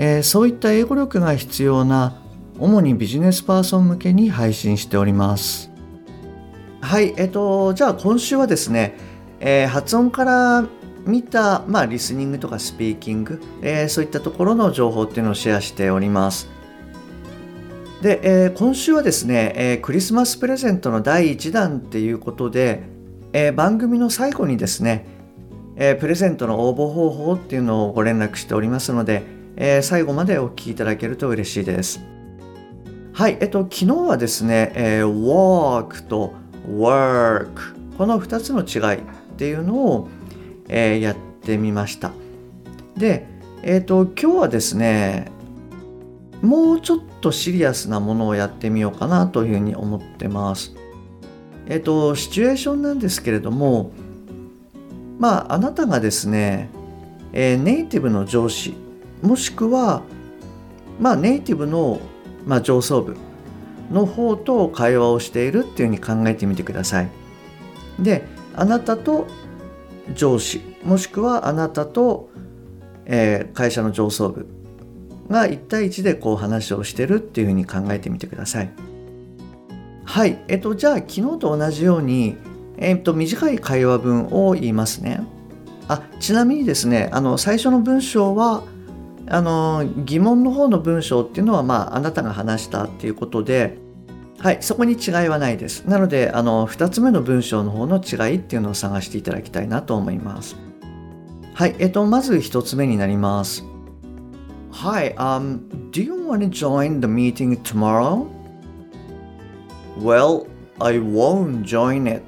[0.00, 2.22] えーそういった英語力が必要な
[2.58, 5.70] 主にビジネスパーソン向けに配信しております。
[6.80, 8.96] はいえっ、とじゃあ今週はですね、
[9.40, 10.64] えー発音から
[11.04, 16.48] 見た、まあ、リスニングとかスピーキング、えーそういったところの情報っていうのをシェアしております。
[18.00, 22.84] で、えー今週はですね、えークリスマスプレゼントの第1弾っていうことで、
[23.32, 25.06] えー番組の最後にですね、
[25.74, 32.00] えープレゼントの応募方法っていうのをご連絡しておりますので、えー最後までお聞きいただけると嬉しいです。
[33.12, 36.34] はい、えっと、昨日はですね、えー walk と
[36.68, 37.48] work
[37.96, 39.02] この2つの違いっ
[39.36, 40.08] ていうのを、
[40.68, 42.12] えーやってみました。
[42.96, 43.26] で、
[43.62, 45.30] えっと、今日はですね、
[46.42, 50.74] もうちょっとシリアスなものをやってみようかなというふうに思ってます。
[51.66, 53.90] えっと、シチュエーションなんですけれども、
[55.18, 56.70] まあ、あなたがですね、
[57.32, 58.74] えーネイティブの上司、
[59.22, 60.02] もしくは、
[61.00, 62.00] まあ、ネイティブの、
[62.46, 63.16] まあ、上層部
[63.90, 67.08] の方と会話をしているっていうふうに考えてみてください。
[67.98, 69.26] で、あなたと
[70.14, 72.28] 上司、もしくはあなたと、
[73.06, 74.46] えー会社の上層部
[75.28, 78.70] が1対1でこう話をしてるっていうふうに考えてみてください。
[80.04, 82.36] はい、えっと、じゃあ昨日と同じように、
[82.78, 85.20] えっと、短い会話文を言いますね。
[85.86, 88.62] あちなみにですねあの最初の文章は
[89.30, 93.78] あの疑問の方の文章っていうのは、まあ、あなたが話したっていうことで、
[94.38, 95.84] はい、そこに違いはないです。
[95.84, 100.56] なのであの2つ目の文章の方の違いっていうのを探していただきたいなと思います。
[101.54, 103.64] はい、えっと、まず1つ目になります。
[104.70, 105.58] Hi, um,
[105.90, 108.28] do you want to join the meeting tomorrow?
[109.98, 110.46] Well,
[110.78, 112.22] I won't join it.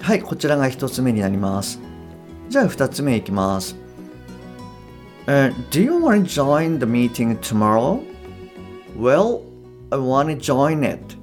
[0.00, 1.80] はい、こちらが1つ目になります。
[2.48, 3.79] じゃあ2つ目いきます。
[5.29, 8.03] Uh, do you want to join the meeting tomorrow?
[8.95, 9.41] Well,
[9.91, 11.17] I want to join it.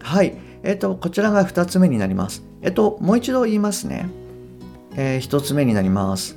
[0.00, 2.42] はい、えっと、こちらが2つ目になります。
[2.62, 4.08] えっと、もう一度言いますね。
[4.96, 6.36] えー、1つ目になります。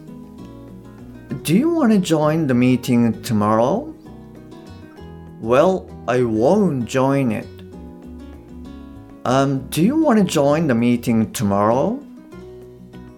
[1.43, 3.93] Do you want to join the meeting tomorrow?
[5.41, 7.45] Well, I won't join it.
[9.25, 11.99] Um, do you want to join the meeting tomorrow?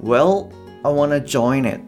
[0.02, 0.52] Well,
[0.84, 1.81] I want to join it.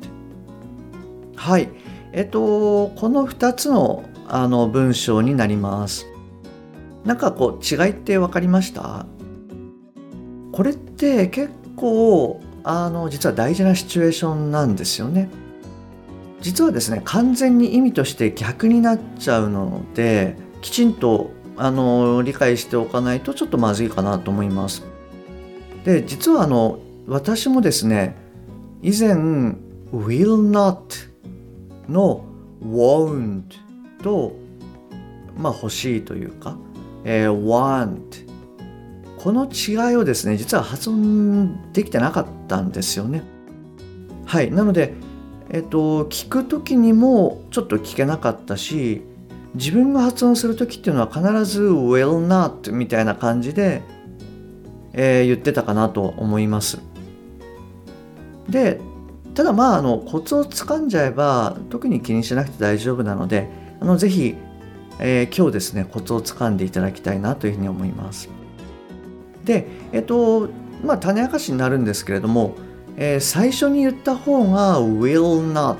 [1.44, 1.69] はい。
[2.12, 6.06] えっと、この2つのあの文章になります。
[7.05, 9.05] なんかこう違いって分かりました？
[10.53, 15.28] これって結構あの実は大事なシチュエーションなんですよね。
[16.41, 24.83] 実はですね完全に意味として逆になっちゃうのできちんとあの理解しておかないとちょっとまずいかなと思います。
[25.84, 28.16] で実はあの私もですね
[28.81, 29.12] 以前
[29.93, 31.12] will not
[31.89, 32.25] の
[32.62, 33.43] won't
[34.03, 34.37] と
[35.37, 36.56] まあ欲しいというか、
[37.05, 38.25] えー want
[39.19, 43.22] この違いをですね実は発音できてなかったんですよね。
[44.27, 44.95] はいなので
[45.50, 49.03] えっと聞く時にもちょっと聞けなかったし
[49.55, 53.83] 自分が発音する時っていうのは必ず will not みたいな感じで、
[54.93, 56.81] えー言ってたかなと思います。
[58.49, 58.81] で
[59.34, 63.49] ただまああのコツをつかんじゃえば特に気にしなくて大丈夫なので
[63.81, 64.37] あのぜひ、
[65.00, 68.31] えー今日ですねコツをつかんでいただきたいなというふうに思います。
[69.45, 70.49] でえっと
[70.84, 72.55] まあ種明かしになるんですけれども、
[72.97, 75.77] えー最初に言った方が will not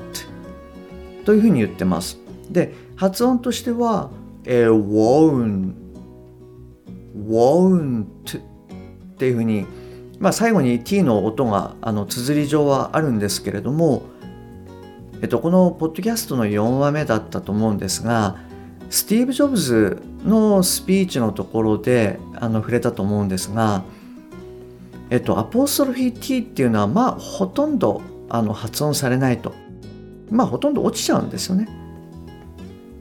[1.25, 2.19] というふうに言ってます。
[2.51, 4.11] で発音としては、
[4.45, 5.73] えー won't
[7.29, 9.67] won't っていうふうに、
[10.19, 14.03] まあ、最後に t の音があの綴り上はあるんですけれども、
[15.23, 18.37] えっと、このポッドキャストの4話目だったと思うんですが
[18.91, 23.83] スティーブ・ジョブズのスピーチのところであの触れたと思うんですが、
[25.11, 29.53] えっと、アポストロフィー t っていうのはまあほとんどあの発音されないと
[30.31, 31.69] まあほとんど落ちちゃうんですよね。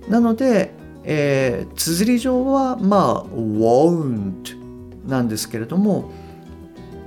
[0.08, 0.74] なので、
[1.04, 4.58] えー、綴り上はまあ won't
[5.08, 6.12] なんですけれども、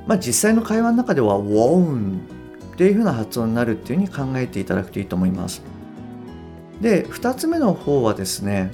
[0.06, 5.62] まあ、実際の会話の中では won っていうふうな発音になるっていうふうに考えていただくといいと思います。
[6.80, 8.70] で2つ目の方はですね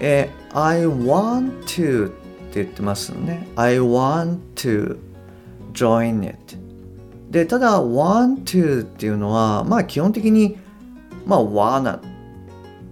[0.00, 2.10] え I want to っ
[2.52, 3.46] て言ってますね。
[3.54, 4.98] I want to
[5.72, 6.56] join it
[7.30, 10.58] でただ want to っていうのはまあ基本的に
[11.26, 12.00] まあ wanna っ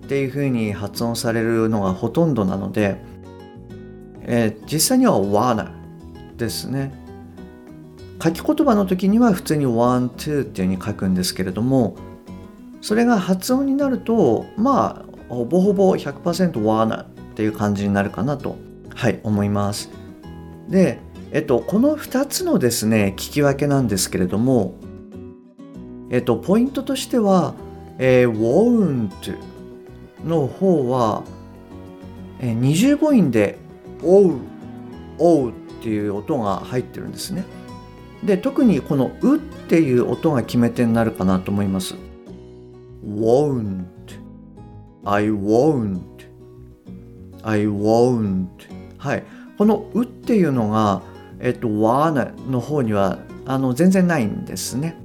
[0.09, 2.97] ていうふうに発音されるのがほとんどなので、
[4.23, 5.73] えー、実際には wanna
[6.37, 7.08] ですね。
[8.23, 11.97] 書き言葉の時には普通に want to っていうふうに書くんですけれども
[12.81, 18.57] それが発音になるとまあほぼほぼ100% wanna っていう感じになるかなと
[18.95, 19.91] はい思います。
[20.69, 20.99] で
[21.31, 24.75] えっとこの2つのですね聞き分けなんですけれども
[26.11, 27.55] えっとポイントとしては、
[27.99, 29.37] えー、won't
[30.25, 31.23] の方は、
[32.41, 33.59] えー、20母音で
[34.03, 34.35] 「おう」
[35.19, 37.45] 「おう」っていう音が入ってるんですね。
[38.25, 41.95] で特にこの「う」っていう音が決め手になるかなと思います。
[43.07, 43.85] won't
[45.05, 46.01] I won't
[47.43, 48.49] I won't
[48.99, 49.25] はい。
[49.57, 51.03] この「う」っていうのが
[51.41, 54.97] えっと wanna の方にはあの全然ないんですね。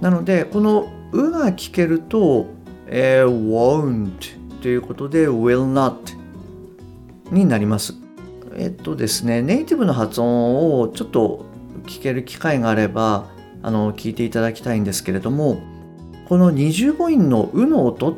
[0.00, 2.46] なのでこの「う」が聞けると、
[2.86, 4.12] えー、won't
[4.60, 5.96] ということで will not
[7.30, 7.94] になります。
[8.56, 11.53] えっとですねネイティブの発音をちょっと
[11.86, 13.30] 聞ける機会があれば
[13.62, 15.62] あの聞いていただきたいんですけれども
[16.28, 18.14] この20母音の「う」の音っ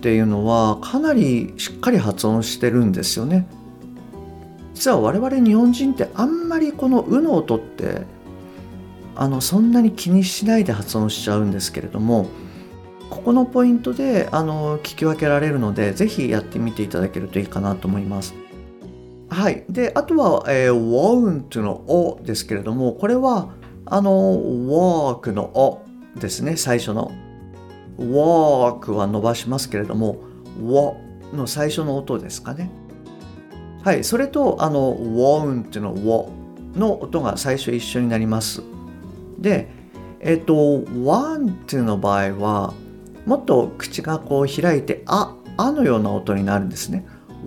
[0.00, 3.46] ていうのはかなりしっかり発音してるんですよね。
[4.74, 8.06] 実は我々日本人ってあんまりこの「う」の音って
[9.14, 12.28] あのそんなに気にしないで発音しちゃうんですけれども
[13.10, 18.34] ここのポイントであの聞き分けられるので是非やってみていただけるといいかなと思います。
[19.30, 19.64] はい。
[19.68, 23.50] で、あとは、えー、won't の「お」ですけれども、これは、
[23.86, 25.82] あの、walk の「お」
[26.20, 27.12] ですね、最初の。
[27.96, 30.16] walk は伸ばしますけれども、
[30.60, 30.96] w
[31.32, 32.70] の最初の音ですかね。
[33.84, 34.02] はい。
[34.02, 36.28] それと、あの、won't の w
[36.76, 38.62] の音が最初一緒になります。
[39.38, 39.68] で、
[40.18, 42.74] えっと、want の場合は、
[43.26, 47.06] もっと口がこう開いて、あ、あのような音になるんですね。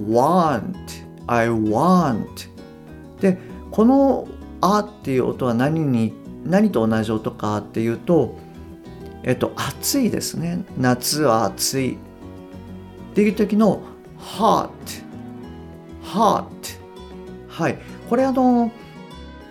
[0.09, 2.49] want I want.
[3.19, 3.37] で
[3.71, 4.27] この
[4.61, 6.13] 「あ」っていう音は何に
[6.45, 8.35] 何と同じ音かっていうと
[9.23, 10.65] えっと暑いですね。
[10.77, 11.93] 夏は暑い。
[11.93, 11.97] っ
[13.15, 13.81] ていう時の
[14.19, 14.69] hot
[16.03, 16.43] hot
[17.47, 17.77] はい。
[18.09, 18.71] これあの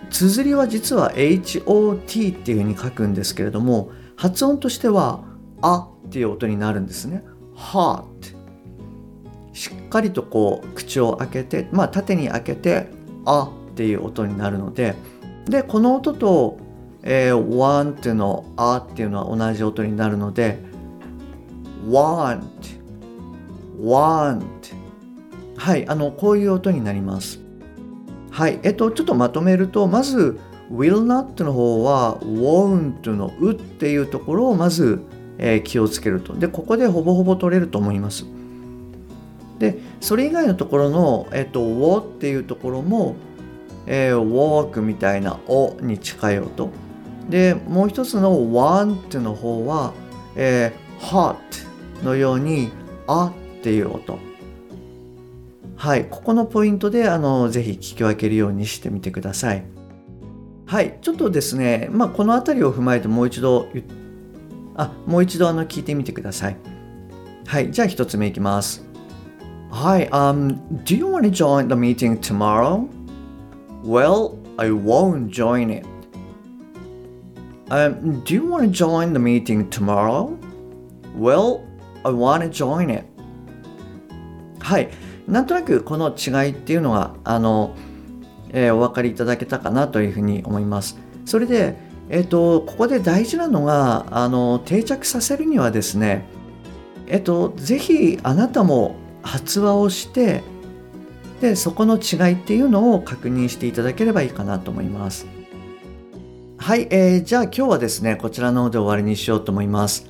[0.09, 5.23] 綴りは実は HOT っていうふうに書くんですけれども発音としては
[5.61, 7.23] 「あ」っていう音になるんですね。
[7.55, 8.03] hot
[9.93, 12.87] かりとこう口を開けてまあ縦に開けて
[13.25, 14.95] 「あ」っていう音になるので
[15.45, 16.57] でこの音と
[17.03, 20.57] 「えー、want」っていうの「あ」っていうのは同じ音になるので
[21.87, 22.41] 「want」
[23.79, 24.43] 「want」
[25.57, 27.39] はいあのこういう音になります。
[28.31, 30.39] はいえっとちょっとまとめるとまず
[30.71, 35.03] will not の方は won't のうっていうところをまず、
[35.37, 36.33] えー、気をつけると。
[36.33, 38.25] でここでほぼほぼ取れると思います。
[39.63, 43.15] でそれ以外のところの「えっと、w っていうところも
[43.87, 46.69] 「えー、walk」みたいな「お」に近い音。
[47.29, 49.93] でもう一つの「want」の方は
[50.35, 51.37] 「えー、hot」
[52.03, 52.71] のように
[53.07, 54.19] 「あ」っていう音。
[55.77, 59.63] はいここのポイントであのぜひ聞き分けるようにしてみてください。
[60.65, 63.67] はいちょっとですねまあこの辺りを踏まえてもう一度
[64.75, 66.57] あもう一度あの聞いてみてください。
[67.45, 68.92] はいじゃあ一つ目いきます。
[69.73, 72.87] Hi, um, do you want to join the meeting tomorrow?
[73.83, 75.83] Well, I won't join it.
[77.71, 80.37] Um, do you want to join the meeting tomorrow?
[81.15, 81.65] Well,
[82.05, 83.03] I want to join it.
[84.59, 84.91] はい。
[85.27, 87.75] なんとなくこの違いっていうのが、あの、
[88.49, 90.99] えー、お分かりいただけたかなというふうに思います。
[91.25, 91.75] それで、
[92.09, 96.27] えっ、ー、と、ここで大事なのが、あの、定着させるにはですね、
[97.07, 100.43] えっ、ー、と、ぜひあなたも発話をして
[101.41, 105.25] でそこの違いっていうのを確認していただければいいかなと思います。
[106.57, 110.09] はい、えー、じゃあ今日はですねこちらの方で終わりにしようと思います。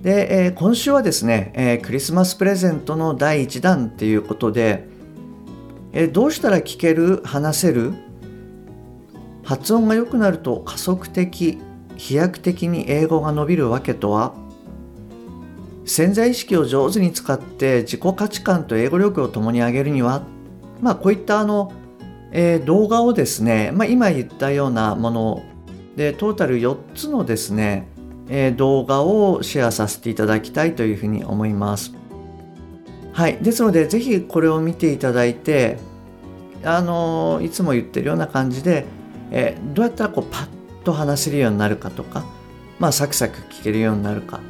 [0.00, 4.88] で、えー、今週はですね、えー、クリスマスプレゼントの第1弾っていうことで、
[5.92, 7.22] えー、どうしたら聞ける？
[7.24, 7.94] 話せる？
[9.44, 11.58] 発音が良くなると加速的
[11.96, 14.34] 飛躍的に英語が伸びるわけとは？
[15.86, 20.22] 潜在意識を上手に使って自己価値観と英語力を共に上げるには、
[20.80, 21.72] まあ、こういったあの、
[22.32, 25.42] えー、動画をですね、まあ、今言ったようなもの
[25.94, 27.86] でトータル4つのですね、
[28.28, 31.94] えー、動画をシェアさせていただきたいというふうに思います。
[33.12, 35.78] はい、ですのでぜひこれを見ていただいて
[36.64, 38.84] あのいつも言ってるような感じで、
[39.30, 40.48] えー、どうやったらこうパッ
[40.84, 42.26] と話せるようになるかとか、
[42.78, 44.40] まあ、サクサク聞けるようになるか、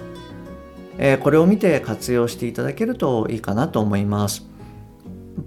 [0.99, 4.47] え、これを見て活用していただけるといいかなと思います。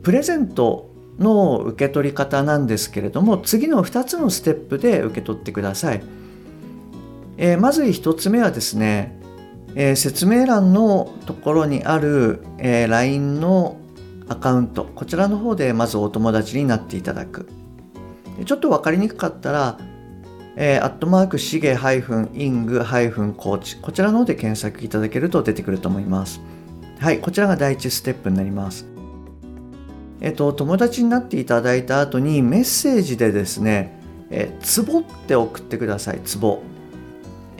[0.04, 6.04] プレゼントの受け取り方なんですけれども次の2つのステップで受け取ってください。
[7.38, 9.20] え、まず1つ目はですね、
[9.76, 13.78] え、説明欄のところにある、え、LINE の
[14.30, 17.50] アカウントこちらの方でまずお友達になっていただく
[18.46, 19.78] ちょっと分かりにくかったら
[20.62, 21.74] えー、アットマークしげイ
[22.50, 23.78] ングコーチ。
[23.78, 26.42] こちらの方で検索いただけると出てくると思います。
[27.00, 28.86] はいこちらが第一ステップになります。
[30.20, 36.20] えっと友達になっていただいた後にメッセージでですねえツボって送ってください。
[36.26, 36.62] ツボ。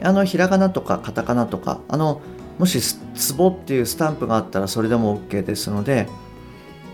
[0.02, 2.20] あのひらがなとかカタカナとかあの
[2.58, 2.82] もし
[3.14, 6.06] ツボっていうスタンプがあったらそれでも OK ですので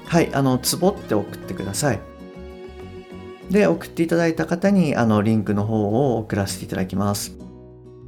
[0.05, 2.01] はいあのツボって送ってください。
[3.51, 7.37] で送っていただいた方にあのリンクの方を送らせていただきます。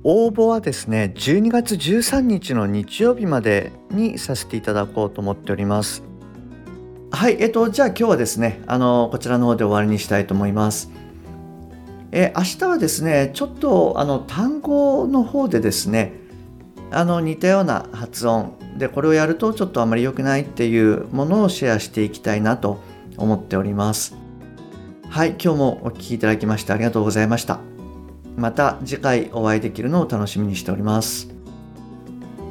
[0.05, 6.03] 応募はですね12月13日の日曜日までにさせていただこうと思っております。
[7.11, 10.91] はいえっとじゃあ今日はですねあのこちらの方で終わりにしたいと思います。
[12.11, 16.13] え明日はですねちょっとあの単語の方でですね
[16.91, 18.55] あの似たような発音。
[18.79, 22.81] でこれをやるとちょっとあまり良くないっていうものをシェアしていきたいなと
[23.17, 24.28] 思っております。
[25.09, 27.61] はい、今日もお聴きいただきましてありがとうございました。
[28.37, 31.29] また次回お会いできるのを楽しみにしております。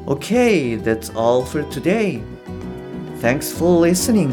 [0.05, 2.21] Okay, that's all for today.
[3.21, 4.31] Thanks for listening.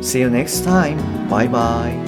[0.00, 0.98] See you next time.
[1.28, 2.05] Bye bye.